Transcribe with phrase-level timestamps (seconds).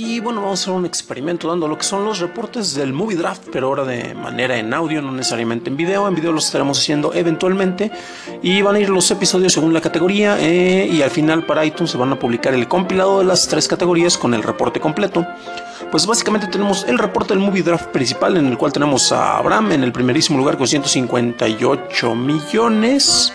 [0.00, 3.16] Y bueno, vamos a hacer un experimento dando lo que son los reportes del Movie
[3.16, 6.06] Draft, pero ahora de manera en audio, no necesariamente en video.
[6.06, 7.90] En video los estaremos haciendo eventualmente.
[8.40, 10.38] Y van a ir los episodios según la categoría.
[10.38, 13.66] Eh, y al final para iTunes se van a publicar el compilado de las tres
[13.66, 15.26] categorías con el reporte completo.
[15.90, 19.72] Pues básicamente tenemos el reporte del Movie Draft principal, en el cual tenemos a Abraham
[19.72, 23.32] en el primerísimo lugar con 158 millones.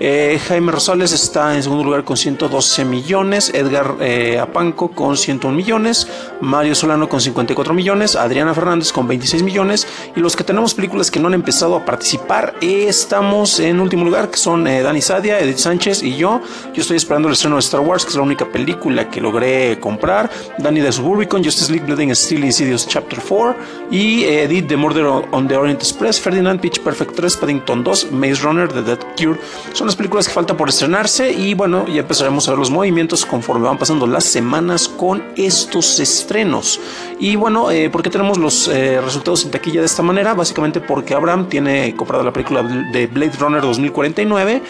[0.00, 5.56] Eh, Jaime Rosales está en segundo lugar con 112 millones, Edgar eh, Apanco con 101
[5.56, 6.08] millones,
[6.40, 9.86] Mario Solano con 54 millones, Adriana Fernández con 26 millones
[10.16, 14.30] y los que tenemos películas que no han empezado a participar estamos en último lugar
[14.30, 16.40] que son eh, Dani Sadia, Edith Sánchez y yo.
[16.74, 19.78] Yo estoy esperando el estreno de Star Wars que es la única película que logré
[19.78, 20.30] comprar.
[20.58, 23.56] Dani de Suburbicon, Justice League Bleeding Steel Insidious Chapter 4
[23.90, 28.42] y Edith de Murder on the Orient Express, Ferdinand Pitch Perfect 3, Paddington 2, Maze
[28.42, 29.38] Runner, The Dead Cure.
[29.86, 33.66] Las películas que faltan por estrenarse y bueno, ya empezaremos a ver los movimientos conforme
[33.66, 36.80] van pasando las semanas con estos estrenos.
[37.18, 40.34] Y bueno, eh, ¿por qué tenemos los eh, resultados en taquilla de esta manera?
[40.34, 44.62] Básicamente porque Abraham tiene comprado la película de Blade Runner 2049.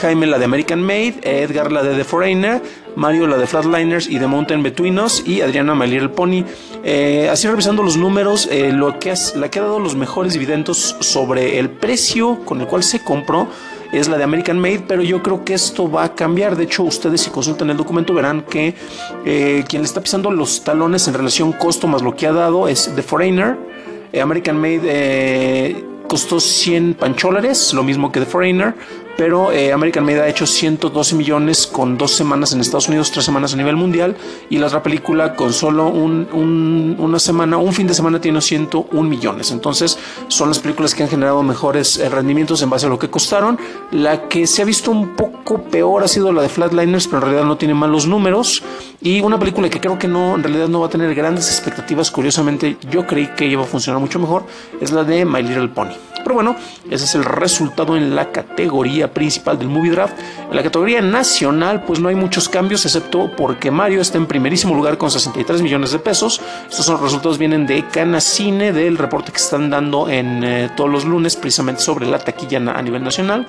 [0.00, 2.62] Jaime la de American Made, Edgar la de The Foreigner,
[2.96, 6.44] Mario la de Flatliners y The Mountain Between Us y Adriana My Little Pony.
[6.84, 11.58] Eh, así revisando los números, lo que, has, le ha dado los mejores dividendos sobre
[11.58, 13.48] el precio con el cual se compró
[13.92, 16.56] es la de American Made, pero yo creo que esto va a cambiar.
[16.56, 18.74] De hecho, ustedes si consultan el documento verán que
[19.24, 22.68] eh, quien le está pisando los talones en relación costo más lo que ha dado
[22.68, 23.56] es The Foreigner.
[24.12, 28.74] Eh, American Made eh, costó 100 pancholares, lo mismo que The Foreigner
[29.16, 33.24] pero eh, American Made ha hecho 112 millones con dos semanas en Estados Unidos, tres
[33.24, 34.16] semanas a nivel mundial,
[34.50, 39.08] y la otra película con solo un, una semana, un fin de semana tiene 101
[39.08, 39.50] millones.
[39.50, 43.10] Entonces son las películas que han generado mejores eh, rendimientos en base a lo que
[43.10, 43.58] costaron.
[43.90, 47.22] La que se ha visto un poco peor ha sido la de Flatliners, pero en
[47.22, 48.62] realidad no tiene malos números.
[49.00, 52.10] Y una película que creo que no, en realidad no va a tener grandes expectativas,
[52.10, 54.44] curiosamente yo creí que iba a funcionar mucho mejor,
[54.80, 55.94] es la de My Little Pony.
[56.26, 56.56] Pero bueno,
[56.90, 60.18] ese es el resultado en la categoría principal del Movie Draft.
[60.50, 64.74] En la categoría nacional, pues no hay muchos cambios, excepto porque Mario está en primerísimo
[64.74, 66.40] lugar con 63 millones de pesos.
[66.68, 70.90] Estos son los resultados, vienen de Canacine, del reporte que están dando en eh, todos
[70.90, 73.46] los lunes, precisamente sobre la taquilla a nivel nacional.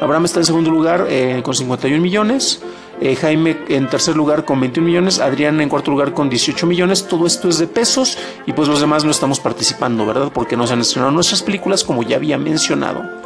[0.00, 2.60] Abraham está en segundo lugar eh, con 51 millones.
[3.00, 7.06] Eh, Jaime en tercer lugar con 21 millones, Adrián en cuarto lugar con 18 millones,
[7.06, 10.30] todo esto es de pesos y pues los demás no estamos participando, ¿verdad?
[10.32, 13.25] Porque no se han estrenado nuestras películas como ya había mencionado.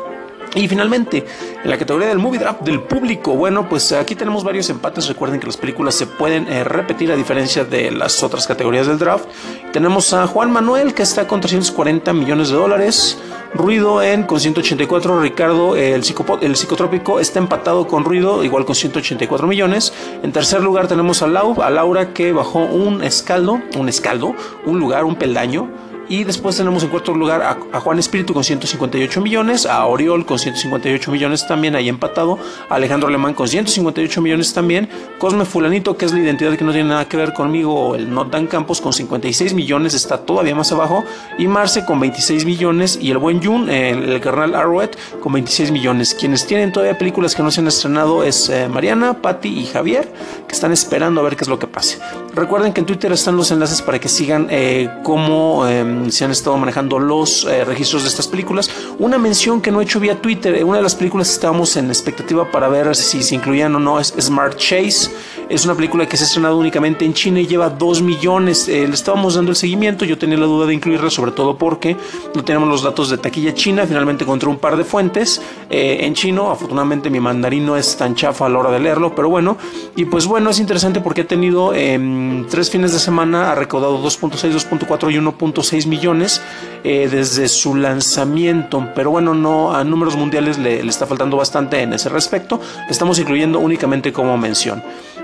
[0.55, 1.25] Y finalmente,
[1.63, 5.07] en la categoría del movie draft del público, bueno, pues aquí tenemos varios empates.
[5.07, 8.99] Recuerden que las películas se pueden eh, repetir a diferencia de las otras categorías del
[8.99, 9.27] draft.
[9.73, 13.19] Tenemos a Juan Manuel que está con 340 millones de dólares.
[13.55, 15.21] Ruido en con 184.
[15.21, 16.03] Ricardo, el,
[16.41, 19.93] el psicotrópico, está empatado con Ruido, igual con 184 millones.
[20.23, 24.35] En tercer lugar tenemos a, Lau, a Laura que bajó un escaldo, un escaldo,
[24.67, 29.21] un lugar, un peldaño y después tenemos en cuarto lugar a, Juan Espíritu con 158
[29.21, 32.37] millones, a Oriol con 158 millones también, ahí empatado,
[32.69, 34.89] a Alejandro Alemán con 158 millones también,
[35.19, 38.49] Cosme Fulanito, que es la identidad que no tiene nada que ver conmigo, el Notan
[38.49, 41.05] Campos con 56 millones, está todavía más abajo,
[41.39, 44.91] y Marce con 26 millones, y el buen Jun, el, el carnal Arrowhead,
[45.23, 46.17] con 26 millones.
[46.19, 50.13] Quienes tienen todavía películas que no se han estrenado es eh, Mariana, Patti y Javier,
[50.49, 52.01] que están esperando a ver qué es lo que pase.
[52.35, 55.69] Recuerden que en Twitter están los enlaces para que sigan eh, cómo...
[55.69, 58.71] Em, se han estado manejando los eh, registros de estas películas.
[58.99, 61.89] Una mención que no he hecho vía Twitter, eh, una de las películas estábamos en
[61.89, 65.11] expectativa para ver si se incluían o no es Smart Chase.
[65.51, 68.69] Es una película que se ha estrenado únicamente en China y lleva 2 millones.
[68.69, 71.97] Eh, le estábamos dando el seguimiento, yo tenía la duda de incluirla, sobre todo porque
[72.37, 73.85] no tenemos los datos de taquilla china.
[73.85, 76.53] Finalmente encontré un par de fuentes en chino.
[76.53, 79.57] Afortunadamente mi mandarín no es tan chafa a la hora de leerlo, pero bueno.
[79.97, 84.01] Y pues bueno, es interesante porque ha tenido em, tres fines de semana, ha recaudado
[84.01, 86.41] 2.6, 2.4 y 1.6 millones
[86.85, 88.89] eh, desde su lanzamiento.
[88.95, 92.61] Pero bueno, no a números mundiales le, le está faltando bastante en ese respecto.
[92.87, 94.81] Le estamos incluyendo únicamente como mención.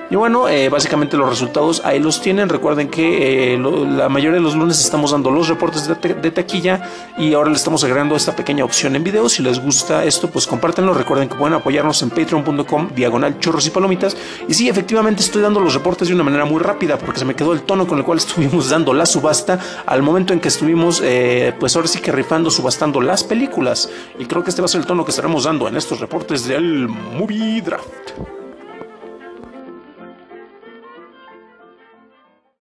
[0.08, 2.48] Y bueno, eh, básicamente los resultados ahí los tienen.
[2.48, 6.80] Recuerden que eh, la mayoría de los lunes estamos dando los reportes de, taquilla
[7.18, 9.28] y ahora le estamos agregando esta pequeña opción en video.
[9.28, 10.94] Si les gusta esto, pues compártenlo.
[10.94, 14.16] Recuerden que pueden apoyarnos en patreon.com diagonal churros y palomitas.
[14.48, 17.34] Y sí, efectivamente estoy dando los reportes de una manera muy rápida porque se me
[17.34, 21.00] quedó el tono con el cual estuvimos dando la subasta al momento en que estuvimos,
[21.02, 23.90] eh, pues ahora sí que rifando, subastando las películas.
[24.20, 26.46] Y creo que este va a ser el tono que estaremos dando en estos reportes
[26.46, 28.05] del Movie Draft.